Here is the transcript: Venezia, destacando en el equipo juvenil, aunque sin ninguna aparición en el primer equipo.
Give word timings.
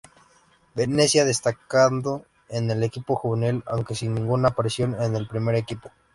Venezia, 0.73 1.25
destacando 1.25 2.25
en 2.49 2.71
el 2.71 2.81
equipo 2.81 3.13
juvenil, 3.15 3.61
aunque 3.67 3.93
sin 3.93 4.15
ninguna 4.15 4.47
aparición 4.47 4.99
en 4.99 5.15
el 5.15 5.27
primer 5.27 5.53
equipo. 5.53 5.91